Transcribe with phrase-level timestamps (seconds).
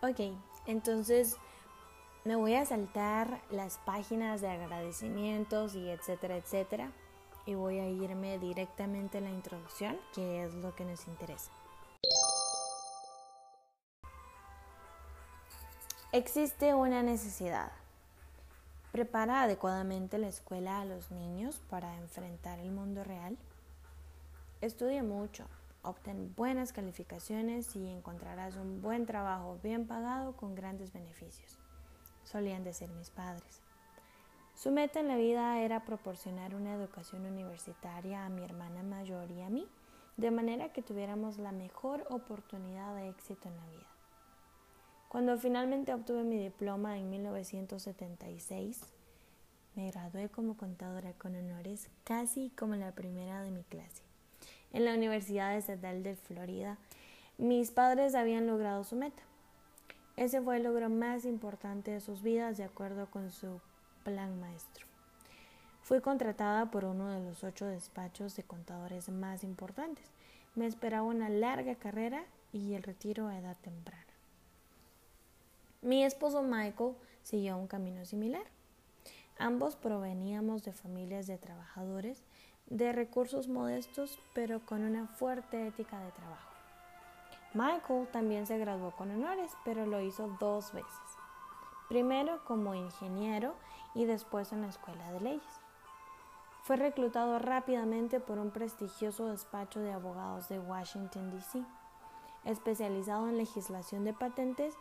[0.00, 0.20] Ok,
[0.66, 1.36] entonces
[2.24, 6.92] me voy a saltar las páginas de agradecimientos y etcétera, etcétera.
[7.46, 11.50] Y voy a irme directamente a la introducción, que es lo que nos interesa.
[16.12, 17.72] Existe una necesidad.
[18.92, 23.36] ¿Prepara adecuadamente la escuela a los niños para enfrentar el mundo real?
[24.60, 25.46] Estudia mucho,
[25.82, 31.58] obtén buenas calificaciones y encontrarás un buen trabajo bien pagado con grandes beneficios,
[32.24, 33.62] solían decir mis padres.
[34.54, 39.40] Su meta en la vida era proporcionar una educación universitaria a mi hermana mayor y
[39.42, 39.66] a mí,
[40.16, 43.86] de manera que tuviéramos la mejor oportunidad de éxito en la vida.
[45.08, 48.82] Cuando finalmente obtuve mi diploma en 1976,
[49.76, 54.07] me gradué como contadora con honores casi como la primera de mi clase
[54.72, 56.78] en la Universidad Estatal de Florida,
[57.38, 59.22] mis padres habían logrado su meta.
[60.16, 63.60] Ese fue el logro más importante de sus vidas de acuerdo con su
[64.02, 64.86] plan maestro.
[65.82, 70.04] Fui contratada por uno de los ocho despachos de contadores más importantes.
[70.54, 74.04] Me esperaba una larga carrera y el retiro a edad temprana.
[75.80, 78.42] Mi esposo Michael siguió un camino similar.
[79.38, 82.24] Ambos proveníamos de familias de trabajadores
[82.70, 86.52] de recursos modestos, pero con una fuerte ética de trabajo.
[87.54, 91.00] Michael también se graduó con honores, pero lo hizo dos veces.
[91.88, 93.54] Primero como ingeniero
[93.94, 95.60] y después en la escuela de leyes.
[96.62, 101.64] Fue reclutado rápidamente por un prestigioso despacho de abogados de Washington, D.C.,
[102.44, 104.74] especializado en legislación de patentes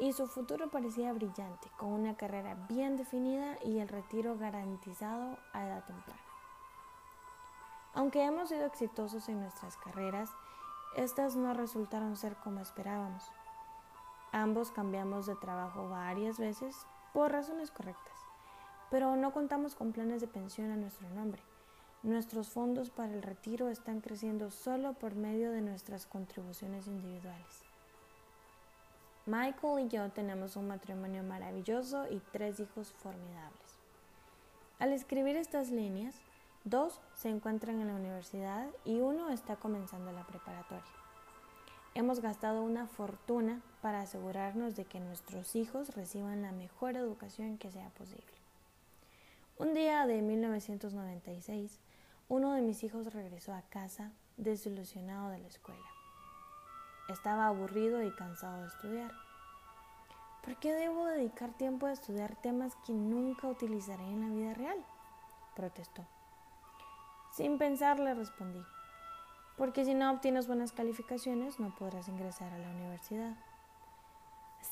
[0.00, 5.66] y su futuro parecía brillante, con una carrera bien definida y el retiro garantizado a
[5.66, 6.33] edad temprana.
[7.94, 10.30] Aunque hemos sido exitosos en nuestras carreras,
[10.96, 13.22] estas no resultaron ser como esperábamos.
[14.32, 16.76] Ambos cambiamos de trabajo varias veces
[17.12, 18.18] por razones correctas,
[18.90, 21.40] pero no contamos con planes de pensión a nuestro nombre.
[22.02, 27.62] Nuestros fondos para el retiro están creciendo solo por medio de nuestras contribuciones individuales.
[29.26, 33.78] Michael y yo tenemos un matrimonio maravilloso y tres hijos formidables.
[34.78, 36.14] Al escribir estas líneas,
[36.64, 40.82] Dos se encuentran en la universidad y uno está comenzando la preparatoria.
[41.92, 47.70] Hemos gastado una fortuna para asegurarnos de que nuestros hijos reciban la mejor educación que
[47.70, 48.32] sea posible.
[49.58, 51.80] Un día de 1996,
[52.30, 55.86] uno de mis hijos regresó a casa desilusionado de la escuela.
[57.10, 59.12] Estaba aburrido y cansado de estudiar.
[60.42, 64.82] ¿Por qué debo dedicar tiempo a estudiar temas que nunca utilizaré en la vida real?
[65.54, 66.06] protestó.
[67.36, 68.62] Sin pensar le respondí,
[69.56, 73.34] porque si no obtienes buenas calificaciones no podrás ingresar a la universidad.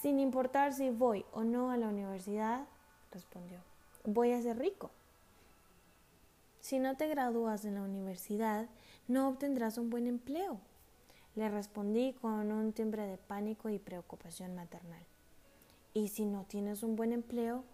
[0.01, 2.65] Sin importar si voy o no a la universidad,
[3.11, 3.59] respondió,
[4.05, 4.93] voy a ser rico.
[6.61, 8.69] Si no te gradúas en la universidad,
[9.09, 10.61] no obtendrás un buen empleo.
[11.35, 15.03] Le respondí con un timbre de pánico y preocupación maternal.
[15.95, 17.65] Y si no tienes un buen empleo,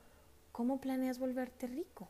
[0.51, 2.09] ¿cómo planeas volverte rico?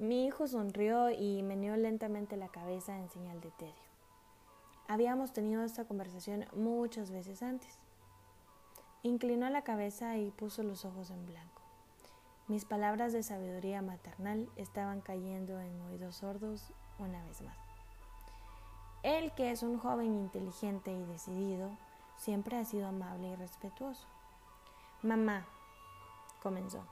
[0.00, 3.74] Mi hijo sonrió y meneó lentamente la cabeza en señal de tedio.
[4.86, 7.80] Habíamos tenido esta conversación muchas veces antes.
[9.02, 11.62] Inclinó la cabeza y puso los ojos en blanco.
[12.46, 17.58] Mis palabras de sabiduría maternal estaban cayendo en oídos sordos una vez más.
[19.02, 21.70] Él, que es un joven inteligente y decidido,
[22.18, 24.06] siempre ha sido amable y respetuoso.
[25.02, 25.44] Mamá,
[26.40, 26.84] comenzó.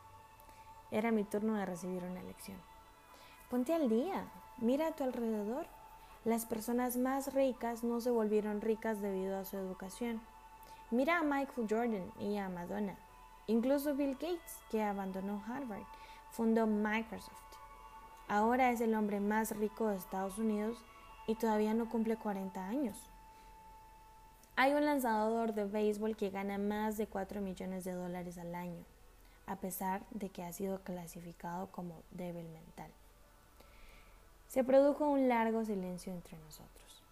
[0.90, 2.58] Era mi turno de recibir una lección.
[3.50, 4.24] Ponte al día,
[4.58, 5.66] mira a tu alrededor.
[6.24, 10.20] Las personas más ricas no se volvieron ricas debido a su educación.
[10.90, 12.96] Mira a Michael Jordan y a Madonna.
[13.46, 15.84] Incluso Bill Gates, que abandonó Harvard,
[16.32, 17.36] fundó Microsoft.
[18.26, 20.76] Ahora es el hombre más rico de Estados Unidos
[21.28, 22.98] y todavía no cumple 40 años.
[24.56, 28.84] Hay un lanzador de béisbol que gana más de 4 millones de dólares al año,
[29.46, 32.90] a pesar de que ha sido clasificado como débil mental.
[34.48, 37.02] Se produjo un largo silencio entre nosotros.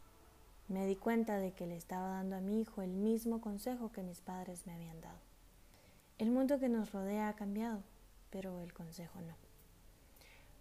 [0.68, 4.02] Me di cuenta de que le estaba dando a mi hijo el mismo consejo que
[4.02, 5.18] mis padres me habían dado.
[6.18, 7.82] El mundo que nos rodea ha cambiado,
[8.30, 9.34] pero el consejo no.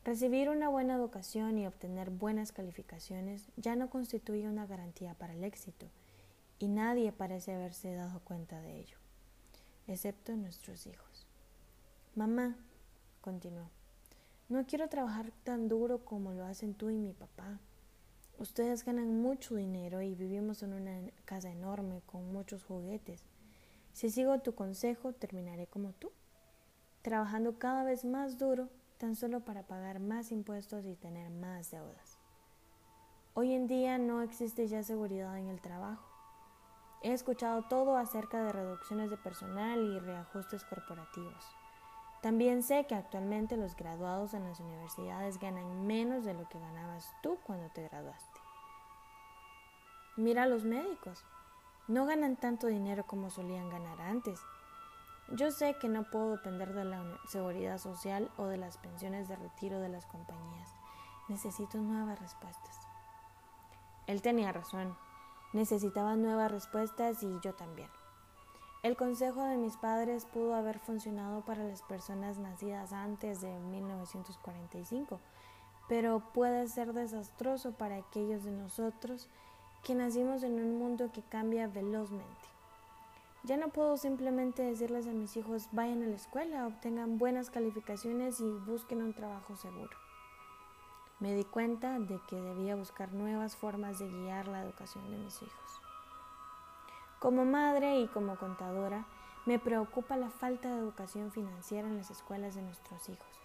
[0.04, 5.46] Recibir una buena educación y obtener buenas calificaciones ya no constituye una garantía para el
[5.46, 5.88] éxito,
[6.60, 8.98] y nadie parece haberse dado cuenta de ello,
[9.88, 11.28] excepto nuestros hijos.
[12.16, 12.58] Mamá,
[13.22, 13.70] continuó,
[14.54, 17.60] no quiero trabajar tan duro como lo hacen tú y mi papá.
[18.38, 23.24] Ustedes ganan mucho dinero y vivimos en una casa enorme con muchos juguetes.
[23.94, 26.12] Si sigo tu consejo, terminaré como tú,
[27.02, 28.70] trabajando cada vez más duro
[29.00, 32.20] tan solo para pagar más impuestos y tener más deudas.
[33.34, 36.08] Hoy en día no existe ya seguridad en el trabajo.
[37.02, 41.63] He escuchado todo acerca de reducciones de personal y reajustes corporativos.
[42.24, 47.14] También sé que actualmente los graduados en las universidades ganan menos de lo que ganabas
[47.22, 48.40] tú cuando te graduaste.
[50.16, 51.26] Mira a los médicos.
[51.90, 54.40] No ganan tanto dinero como solían ganar antes.
[55.34, 59.36] Yo sé que no puedo depender de la seguridad social o de las pensiones de
[59.36, 60.74] retiro de las compañías.
[61.28, 62.88] Necesito nuevas respuestas.
[64.08, 64.96] Él tenía razón.
[65.52, 67.90] Necesitaba nuevas respuestas y yo también.
[68.84, 75.22] El consejo de mis padres pudo haber funcionado para las personas nacidas antes de 1945,
[75.88, 79.30] pero puede ser desastroso para aquellos de nosotros
[79.86, 82.26] que nacimos en un mundo que cambia velozmente.
[83.44, 88.42] Ya no puedo simplemente decirles a mis hijos vayan a la escuela, obtengan buenas calificaciones
[88.42, 89.98] y busquen un trabajo seguro.
[91.22, 95.42] Me di cuenta de que debía buscar nuevas formas de guiar la educación de mis
[95.42, 95.83] hijos.
[97.24, 99.06] Como madre y como contadora,
[99.46, 103.40] me preocupa la falta de educación financiera en las escuelas de nuestros hijos.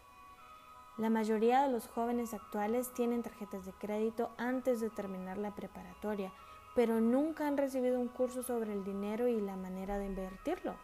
[0.97, 6.33] La mayoría de los jóvenes actuales tienen tarjetas de crédito antes de terminar la preparatoria,
[6.75, 10.75] pero nunca han recibido un curso sobre el dinero y la manera de invertirlo.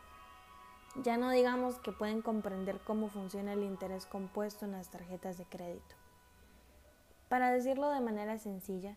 [1.02, 5.46] Ya no digamos que pueden comprender cómo funciona el interés compuesto en las tarjetas de
[5.46, 5.96] crédito.
[7.28, 8.96] Para decirlo de manera sencilla,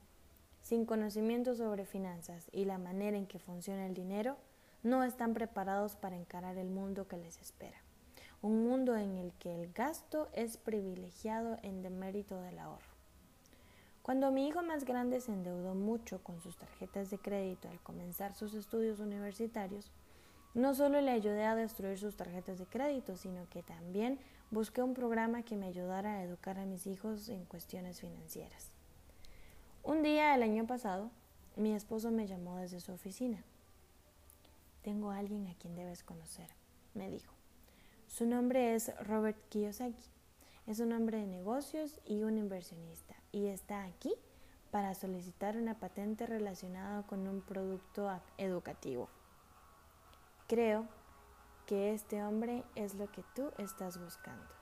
[0.67, 4.35] sin conocimiento sobre finanzas y la manera en que funciona el dinero,
[4.83, 7.77] no están preparados para encarar el mundo que les espera.
[8.41, 12.91] Un mundo en el que el gasto es privilegiado en demérito del ahorro.
[14.01, 18.35] Cuando mi hijo más grande se endeudó mucho con sus tarjetas de crédito al comenzar
[18.35, 19.89] sus estudios universitarios,
[20.53, 24.19] no solo le ayudé a destruir sus tarjetas de crédito, sino que también
[24.51, 28.76] busqué un programa que me ayudara a educar a mis hijos en cuestiones financieras.
[29.87, 31.11] Un día el año pasado,
[31.55, 33.41] mi esposo me llamó desde su oficina.
[34.81, 36.49] Tengo a alguien a quien debes conocer,
[36.93, 37.33] me dijo.
[38.05, 40.03] Su nombre es Robert Kiyosaki.
[40.65, 44.13] Es un hombre de negocios y un inversionista y está aquí
[44.71, 49.07] para solicitar una patente relacionada con un producto educativo.
[50.47, 50.85] Creo
[51.65, 54.56] que este hombre es lo que tú estás buscando.